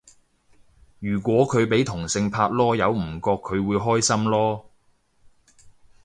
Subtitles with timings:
[0.97, 4.63] 如果佢俾同性拍籮柚唔覺佢會開心囉